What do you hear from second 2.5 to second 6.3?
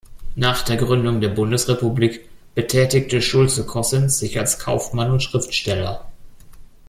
betätigte Schulze-Kossens sich als Kaufmann und Schriftsteller.